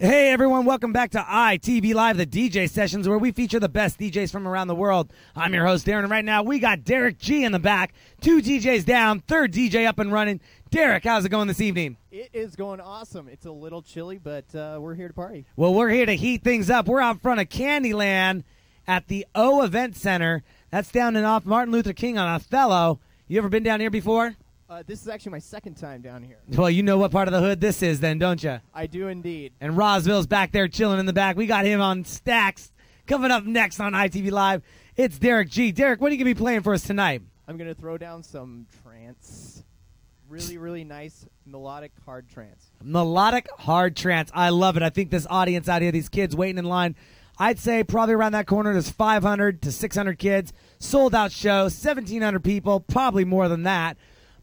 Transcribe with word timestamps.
Hey 0.00 0.30
everyone, 0.30 0.64
welcome 0.64 0.92
back 0.92 1.10
to 1.10 1.18
ITV 1.18 1.92
Live, 1.92 2.18
the 2.18 2.24
DJ 2.24 2.70
sessions 2.70 3.08
where 3.08 3.18
we 3.18 3.32
feature 3.32 3.58
the 3.58 3.68
best 3.68 3.98
DJs 3.98 4.30
from 4.30 4.46
around 4.46 4.68
the 4.68 4.74
world. 4.76 5.12
I'm 5.34 5.52
your 5.52 5.66
host, 5.66 5.84
Darren, 5.86 6.04
and 6.04 6.10
right 6.10 6.24
now 6.24 6.44
we 6.44 6.60
got 6.60 6.84
Derrick 6.84 7.18
G 7.18 7.42
in 7.42 7.50
the 7.50 7.58
back, 7.58 7.92
two 8.20 8.40
DJs 8.40 8.84
down, 8.84 9.18
third 9.18 9.52
DJ 9.52 9.88
up 9.88 9.98
and 9.98 10.12
running. 10.12 10.40
Derrick, 10.70 11.02
how's 11.02 11.24
it 11.24 11.30
going 11.30 11.48
this 11.48 11.60
evening? 11.60 11.96
It 12.12 12.30
is 12.32 12.54
going 12.54 12.80
awesome. 12.80 13.26
It's 13.26 13.44
a 13.46 13.50
little 13.50 13.82
chilly, 13.82 14.18
but 14.18 14.54
uh, 14.54 14.78
we're 14.80 14.94
here 14.94 15.08
to 15.08 15.14
party. 15.14 15.46
Well, 15.56 15.74
we're 15.74 15.88
here 15.88 16.06
to 16.06 16.14
heat 16.14 16.44
things 16.44 16.70
up. 16.70 16.86
We're 16.86 17.00
out 17.00 17.20
front 17.20 17.40
of 17.40 17.48
Candyland 17.48 18.44
at 18.86 19.08
the 19.08 19.26
O 19.34 19.64
Event 19.64 19.96
Center. 19.96 20.44
That's 20.70 20.92
down 20.92 21.16
and 21.16 21.26
off 21.26 21.44
Martin 21.44 21.72
Luther 21.72 21.92
King 21.92 22.18
on 22.18 22.28
Othello. 22.28 23.00
You 23.26 23.38
ever 23.38 23.48
been 23.48 23.64
down 23.64 23.80
here 23.80 23.90
before? 23.90 24.36
Uh, 24.70 24.82
this 24.86 25.00
is 25.00 25.08
actually 25.08 25.32
my 25.32 25.38
second 25.38 25.76
time 25.76 26.02
down 26.02 26.22
here. 26.22 26.36
Well, 26.46 26.68
you 26.68 26.82
know 26.82 26.98
what 26.98 27.10
part 27.10 27.26
of 27.26 27.32
the 27.32 27.40
hood 27.40 27.58
this 27.58 27.82
is, 27.82 28.00
then, 28.00 28.18
don't 28.18 28.42
you? 28.42 28.60
I 28.74 28.86
do 28.86 29.08
indeed. 29.08 29.54
And 29.62 29.78
Rosville's 29.78 30.26
back 30.26 30.52
there 30.52 30.68
chilling 30.68 31.00
in 31.00 31.06
the 31.06 31.14
back. 31.14 31.36
We 31.36 31.46
got 31.46 31.64
him 31.64 31.80
on 31.80 32.04
stacks. 32.04 32.70
Coming 33.06 33.30
up 33.30 33.44
next 33.44 33.80
on 33.80 33.94
ITV 33.94 34.30
Live, 34.30 34.62
it's 34.94 35.18
Derrick 35.18 35.48
G. 35.48 35.72
Derrick, 35.72 36.02
what 36.02 36.08
are 36.08 36.14
you 36.14 36.22
going 36.22 36.30
to 36.30 36.34
be 36.34 36.38
playing 36.38 36.60
for 36.60 36.74
us 36.74 36.82
tonight? 36.82 37.22
I'm 37.46 37.56
going 37.56 37.68
to 37.68 37.74
throw 37.74 37.96
down 37.96 38.22
some 38.22 38.66
trance. 38.82 39.64
Really, 40.28 40.58
really 40.58 40.84
nice 40.84 41.24
melodic 41.46 41.92
hard 42.04 42.28
trance. 42.28 42.70
Melodic 42.82 43.48
hard 43.56 43.96
trance. 43.96 44.30
I 44.34 44.50
love 44.50 44.76
it. 44.76 44.82
I 44.82 44.90
think 44.90 45.10
this 45.10 45.26
audience 45.30 45.70
out 45.70 45.80
here, 45.80 45.90
these 45.90 46.10
kids 46.10 46.36
waiting 46.36 46.58
in 46.58 46.66
line, 46.66 46.94
I'd 47.38 47.58
say 47.58 47.82
probably 47.84 48.14
around 48.14 48.32
that 48.32 48.46
corner, 48.46 48.74
there's 48.74 48.90
500 48.90 49.62
to 49.62 49.72
600 49.72 50.18
kids. 50.18 50.52
Sold 50.78 51.14
out 51.14 51.32
show, 51.32 51.62
1,700 51.62 52.44
people, 52.44 52.80
probably 52.80 53.24
more 53.24 53.48
than 53.48 53.62
that. 53.62 53.96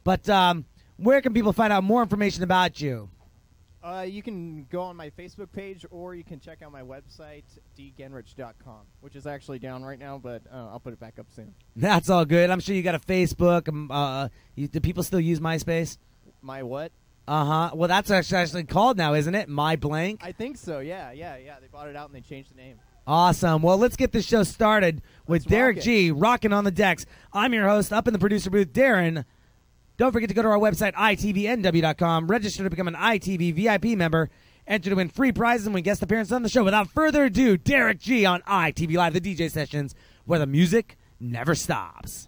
But 0.06 0.30
um, 0.30 0.64
where 0.98 1.20
can 1.20 1.34
people 1.34 1.52
find 1.52 1.74
out 1.74 1.84
more 1.84 2.02
information 2.02 2.44
about 2.44 2.80
you? 2.80 3.10
Uh, 3.84 4.02
you 4.02 4.24
can 4.24 4.66
go 4.72 4.82
on 4.82 4.96
my 4.96 5.10
Facebook 5.12 5.52
page 5.52 5.86
or 5.92 6.16
you 6.16 6.24
can 6.24 6.40
check 6.40 6.62
out 6.64 6.72
my 6.72 6.82
website, 6.82 7.44
dgenrich.com, 7.78 8.82
which 9.02 9.16
is 9.16 9.28
actually 9.28 9.60
down 9.60 9.84
right 9.84 10.00
now, 10.00 10.18
but 10.18 10.42
uh, 10.52 10.70
I'll 10.72 10.80
put 10.80 10.94
it 10.94 11.00
back 11.00 11.20
up 11.20 11.28
soon. 11.36 11.54
That's 11.76 12.10
all 12.10 12.24
good. 12.24 12.50
I'm 12.50 12.60
sure 12.60 12.76
you 12.76 12.82
got 12.82 12.96
a 12.96 13.00
Facebook. 13.00 13.68
Um, 13.68 13.92
uh, 13.92 14.30
you, 14.56 14.68
do 14.68 14.80
people 14.80 15.04
still 15.04 15.20
use 15.20 15.40
MySpace? 15.40 15.98
My 16.42 16.64
what? 16.64 16.92
Uh 17.28 17.46
huh. 17.46 17.72
Well, 17.74 17.88
that's 17.88 18.12
actually, 18.12 18.38
actually 18.38 18.64
called 18.66 18.98
now, 18.98 19.16
isn't 19.16 19.34
it? 19.34 19.50
My 19.50 19.76
blank. 19.76 20.22
I 20.24 20.32
think 20.32 20.58
so. 20.58 20.78
Yeah, 20.78 21.12
yeah, 21.12 21.38
yeah. 21.38 21.56
They 21.60 21.66
bought 21.66 21.88
it 21.88 21.96
out 21.96 22.08
and 22.08 22.16
they 22.16 22.22
changed 22.22 22.52
the 22.52 22.58
name. 22.58 22.78
Awesome. 23.08 23.64
Well, 23.64 23.80
let's 23.80 23.96
get 23.96 24.12
this 24.12 24.26
show 24.26 24.44
started 24.44 25.02
with 25.28 25.42
Let's 25.42 25.46
Derrick 25.46 25.78
rock. 25.78 25.84
G 25.86 26.12
rocking 26.12 26.54
on 26.54 26.64
the 26.64 26.72
decks. 26.72 27.08
I'm 27.34 27.52
your 27.52 27.68
host 27.68 27.92
up 27.92 28.08
in 28.08 28.14
the 28.14 28.20
producer 28.20 28.52
booth, 28.52 28.74
Darren. 28.74 29.26
Don't 29.98 30.12
forget 30.12 30.28
to 30.30 30.36
go 30.36 30.42
to 30.42 30.50
our 30.50 30.60
website, 30.60 30.94
itvnw.com, 30.94 32.28
register 32.28 32.64
to 32.64 32.70
become 32.70 32.90
an 32.90 32.96
ITV 32.96 33.54
VIP 33.54 33.98
member, 33.98 34.30
enter 34.68 34.90
to 34.90 34.96
win 34.98 35.08
free 35.08 35.32
prizes 35.32 35.68
and 35.68 35.74
win 35.74 35.84
guest 35.84 36.02
appearances 36.02 36.34
on 36.34 36.44
the 36.44 36.50
show. 36.50 36.66
Without 36.66 36.90
further 36.90 37.26
ado, 37.26 37.56
Derrick 37.56 38.00
G 38.00 38.26
on 38.26 38.42
ITV 38.42 38.96
Live, 38.96 39.14
the 39.14 39.22
DJ 39.22 39.50
sessions, 39.50 39.96
where 40.26 40.40
the 40.40 40.46
music 40.46 40.98
never 41.20 41.56
stops. 41.56 42.28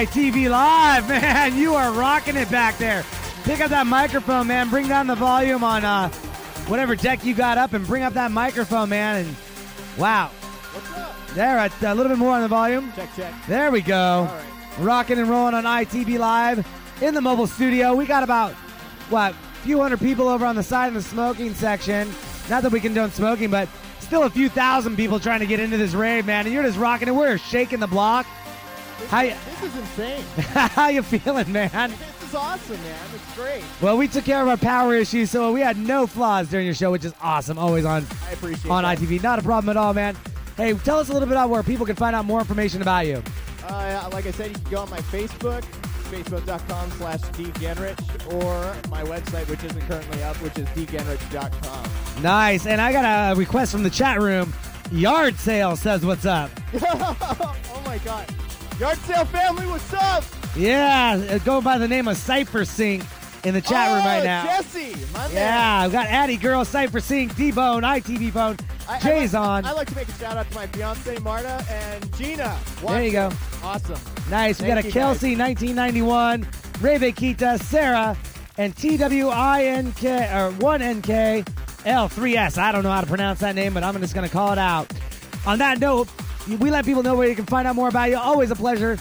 ITV 0.00 0.48
Live. 0.48 1.06
Man, 1.10 1.58
you 1.58 1.74
are 1.74 1.92
rocking 1.92 2.34
it 2.34 2.50
back 2.50 2.78
there. 2.78 3.04
Pick 3.44 3.60
up 3.60 3.68
that 3.68 3.86
microphone, 3.86 4.46
man. 4.46 4.70
Bring 4.70 4.88
down 4.88 5.06
the 5.06 5.14
volume 5.14 5.62
on 5.62 5.84
uh, 5.84 6.08
whatever 6.68 6.96
deck 6.96 7.22
you 7.22 7.34
got 7.34 7.58
up 7.58 7.74
and 7.74 7.86
bring 7.86 8.02
up 8.02 8.14
that 8.14 8.30
microphone, 8.30 8.88
man. 8.88 9.26
And 9.26 9.36
wow. 9.98 10.28
What's 10.28 10.90
up? 10.92 11.14
There, 11.34 11.58
a, 11.58 11.70
a 11.82 11.94
little 11.94 12.08
bit 12.08 12.16
more 12.16 12.32
on 12.32 12.40
the 12.40 12.48
volume. 12.48 12.90
Check, 12.96 13.14
check. 13.14 13.34
There 13.46 13.70
we 13.70 13.82
go. 13.82 14.24
Right. 14.24 14.44
Rocking 14.78 15.18
and 15.18 15.28
rolling 15.28 15.54
on 15.54 15.64
ITV 15.64 16.18
Live 16.18 16.66
in 17.02 17.12
the 17.12 17.20
mobile 17.20 17.46
studio. 17.46 17.94
We 17.94 18.06
got 18.06 18.22
about, 18.22 18.54
what, 19.10 19.32
a 19.32 19.62
few 19.64 19.82
hundred 19.82 20.00
people 20.00 20.28
over 20.28 20.46
on 20.46 20.56
the 20.56 20.62
side 20.62 20.88
in 20.88 20.94
the 20.94 21.02
smoking 21.02 21.52
section. 21.52 22.10
Not 22.48 22.62
that 22.62 22.72
we 22.72 22.80
condone 22.80 23.10
smoking, 23.10 23.50
but 23.50 23.68
still 23.98 24.22
a 24.22 24.30
few 24.30 24.48
thousand 24.48 24.96
people 24.96 25.20
trying 25.20 25.40
to 25.40 25.46
get 25.46 25.60
into 25.60 25.76
this 25.76 25.92
rave, 25.92 26.24
man. 26.24 26.46
And 26.46 26.54
you're 26.54 26.62
just 26.62 26.78
rocking 26.78 27.08
it. 27.08 27.14
We're 27.14 27.36
shaking 27.36 27.80
the 27.80 27.86
block. 27.86 28.26
How 29.08 29.20
you, 29.22 29.34
This 29.60 29.62
is 29.74 29.76
insane. 29.80 30.22
how 30.54 30.88
you 30.88 31.02
feeling, 31.02 31.50
man? 31.52 31.90
this 31.90 32.28
is 32.28 32.34
awesome, 32.34 32.76
man. 32.82 32.98
It's 33.14 33.34
great. 33.36 33.62
Well, 33.80 33.96
we 33.96 34.06
took 34.08 34.24
care 34.24 34.40
of 34.42 34.48
our 34.48 34.56
power 34.56 34.94
issues, 34.94 35.30
so 35.30 35.52
we 35.52 35.60
had 35.60 35.76
no 35.76 36.06
flaws 36.06 36.48
during 36.48 36.66
your 36.66 36.74
show, 36.74 36.90
which 36.92 37.04
is 37.04 37.12
awesome. 37.20 37.58
Always 37.58 37.84
on 37.84 38.06
I 38.28 38.32
appreciate 38.32 38.70
on 38.70 38.82
that. 38.84 38.98
ITV. 38.98 39.22
Not 39.22 39.38
a 39.38 39.42
problem 39.42 39.68
at 39.70 39.76
all, 39.76 39.92
man. 39.94 40.16
Hey, 40.56 40.74
tell 40.74 40.98
us 40.98 41.08
a 41.08 41.12
little 41.12 41.26
bit 41.26 41.32
about 41.32 41.50
where 41.50 41.62
people 41.62 41.86
can 41.86 41.96
find 41.96 42.14
out 42.14 42.24
more 42.24 42.38
information 42.40 42.82
about 42.82 43.06
you. 43.06 43.22
Uh, 43.66 44.08
like 44.12 44.26
I 44.26 44.30
said, 44.32 44.48
you 44.48 44.54
can 44.62 44.70
go 44.70 44.78
on 44.80 44.90
my 44.90 44.98
Facebook, 45.00 45.62
facebook.com 46.10 46.90
slash 46.92 47.20
dgenrich, 47.20 48.32
or 48.34 48.90
my 48.90 49.02
website, 49.04 49.48
which 49.48 49.62
isn't 49.64 49.80
currently 49.82 50.22
up, 50.22 50.36
which 50.42 50.58
is 50.58 50.66
dgenrich.com. 50.68 52.22
Nice. 52.22 52.66
And 52.66 52.80
I 52.80 52.92
got 52.92 53.32
a 53.32 53.38
request 53.38 53.72
from 53.72 53.82
the 53.82 53.90
chat 53.90 54.20
room. 54.20 54.52
Yard 54.92 55.36
sale 55.36 55.76
says 55.76 56.04
what's 56.04 56.26
up. 56.26 56.50
oh 56.82 57.82
my 57.86 57.98
god. 57.98 58.26
Yard 58.80 58.96
sale 58.98 59.24
family, 59.26 59.66
what's 59.66 59.92
up? 59.92 60.24
Yeah, 60.56 61.22
uh, 61.30 61.38
going 61.38 61.62
by 61.62 61.76
the 61.76 61.86
name 61.86 62.08
of 62.08 62.16
Cypher 62.16 62.64
Sync 62.64 63.04
in 63.44 63.52
the 63.52 63.60
chat 63.60 63.88
room 63.92 64.00
Oh, 64.02 64.08
right 64.08 64.24
now. 64.24 64.44
Jesse, 64.44 64.94
my 65.12 65.18
man. 65.28 65.34
Yeah, 65.34 65.80
I've 65.80 65.92
got 65.92 66.06
Addy 66.06 66.38
Girl, 66.38 66.64
Cypher 66.64 67.00
Sync, 67.00 67.36
D-Bone, 67.36 67.82
ITV 67.82 68.32
Phone, 68.32 68.56
I- 68.88 68.96
I 68.96 68.98
Jay's 69.00 69.34
like, 69.34 69.42
on. 69.42 69.64
I 69.66 69.72
like 69.72 69.88
to 69.88 69.94
make 69.96 70.08
a 70.08 70.12
shout 70.12 70.38
out 70.38 70.48
to 70.48 70.54
my 70.54 70.66
fiance 70.68 71.18
Marta 71.18 71.62
and 71.70 72.16
Gina. 72.16 72.58
There 72.86 73.02
you 73.04 73.12
go. 73.12 73.30
Awesome. 73.62 73.98
Nice. 74.30 74.60
We 74.62 74.66
got 74.68 74.78
a 74.78 74.82
Kelsey, 74.82 75.36
1991, 75.36 76.48
Ray 76.80 76.98
Kita, 77.12 77.62
Sarah, 77.62 78.16
and 78.56 78.74
TWINK, 78.74 80.02
or 80.34 80.52
1NK, 80.52 81.44
L3S. 81.84 82.56
I 82.56 82.72
don't 82.72 82.82
know 82.82 82.90
how 82.90 83.02
to 83.02 83.06
pronounce 83.06 83.40
that 83.40 83.54
name, 83.54 83.74
but 83.74 83.82
I'm 83.84 84.00
just 84.00 84.14
going 84.14 84.26
to 84.26 84.32
call 84.32 84.52
it 84.52 84.58
out. 84.58 84.90
On 85.46 85.58
that 85.58 85.78
note, 85.80 86.08
we 86.58 86.70
let 86.70 86.84
people 86.84 87.02
know 87.02 87.14
where 87.14 87.28
you 87.28 87.34
can 87.36 87.46
find 87.46 87.66
out 87.66 87.74
more 87.76 87.88
about 87.88 88.10
you. 88.10 88.16
Always 88.18 88.50
a 88.50 88.56
pleasure 88.56 88.98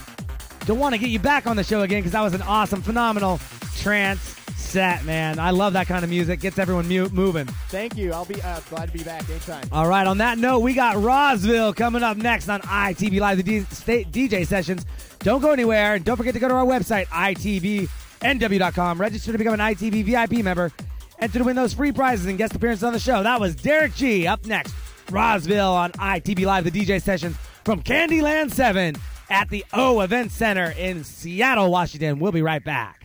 to 0.66 0.76
want 0.76 0.94
to 0.94 1.00
get 1.00 1.10
you 1.10 1.20
back 1.20 1.48
on 1.48 1.56
the 1.56 1.64
show 1.64 1.82
again 1.82 2.00
because 2.00 2.12
that 2.14 2.22
was 2.22 2.34
an 2.34 2.42
awesome, 2.44 2.82
phenomenal 2.82 3.40
trance 3.78 4.36
set, 4.56 5.04
man. 5.06 5.40
I 5.40 5.50
love 5.52 5.74
that 5.74 5.88
kind 5.88 6.04
of 6.04 6.10
music. 6.10 6.42
Gets 6.42 6.60
everyone 6.60 6.88
mu- 6.88 7.10
moving. 7.10 7.46
Thank 7.70 7.98
you. 7.98 8.14
I'll 8.14 8.26
be 8.26 8.42
uh, 8.42 8.60
glad 8.70 8.88
to 8.88 8.94
be 8.98 9.04
back 9.04 9.28
anytime. 9.30 9.68
All 9.72 9.88
right, 9.88 10.06
on 10.06 10.20
that 10.20 10.38
note, 10.38 10.60
we 10.60 10.74
got 10.74 10.96
Rosville 10.98 11.76
coming 11.76 12.04
up 12.04 12.18
next 12.18 12.50
on 12.50 12.62
ITV 12.62 13.20
Live, 13.20 13.38
the 13.38 13.44
D- 13.44 13.62
state 13.72 14.12
DJ 14.12 14.46
sessions. 14.46 14.86
Don't 15.20 15.42
go 15.42 15.52
anywhere. 15.52 15.96
And 15.96 16.06
don't 16.06 16.18
forget 16.18 16.34
to 16.36 16.40
go 16.40 16.48
to 16.48 16.54
our 16.54 16.66
website, 16.66 17.08
itvnw.com. 17.08 19.02
Register 19.02 19.32
to 19.32 19.38
become 19.38 19.54
an 19.54 19.60
ITV 19.60 20.04
VIP 20.06 20.44
member. 20.44 20.72
Enter 21.20 21.40
to 21.40 21.46
win 21.46 21.56
those 21.56 21.74
free 21.74 21.92
prizes 21.92 22.28
and 22.28 22.38
guest 22.38 22.56
appearances 22.56 22.84
on 22.84 22.94
the 22.94 23.00
show. 23.00 23.24
That 23.24 23.40
was 23.42 23.56
Derrick 23.56 23.94
G. 23.96 24.26
Up 24.28 24.46
next, 24.46 24.74
Rosville 25.10 25.74
on 25.74 25.92
ITV 25.94 26.46
Live, 26.46 26.64
the 26.64 26.72
DJ 26.72 27.02
sessions 27.02 27.36
from 27.64 27.82
Candyland 27.84 28.52
7 28.52 28.96
at 29.30 29.50
the 29.50 29.66
O 29.74 30.02
Event 30.02 30.32
Center 30.32 30.74
in 30.78 31.04
Seattle, 31.04 31.72
Washington. 31.72 32.20
We'll 32.20 32.32
be 32.32 32.42
right 32.42 32.64
back. 32.64 32.99